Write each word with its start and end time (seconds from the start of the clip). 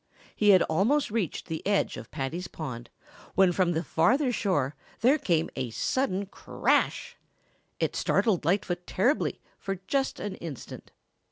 He 0.35 0.49
had 0.49 0.63
almost 0.63 1.11
reached 1.11 1.45
the 1.45 1.63
edge 1.63 1.95
of 1.95 2.09
Paddy's 2.09 2.47
pond 2.47 2.89
when 3.35 3.51
from 3.51 3.73
the 3.73 3.83
farther 3.83 4.31
shore 4.31 4.75
there 5.01 5.19
came 5.19 5.51
a 5.55 5.69
sudden 5.69 6.25
crash. 6.25 7.17
It 7.79 7.95
startled 7.95 8.43
Lightfoot 8.43 8.87
terribly 8.87 9.39
for 9.59 9.75
just 9.85 10.19
an 10.19 10.33
instant. 10.37 10.91